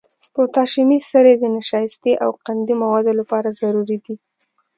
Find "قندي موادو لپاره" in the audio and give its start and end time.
2.45-3.55